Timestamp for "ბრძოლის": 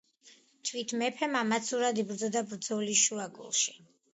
2.55-3.07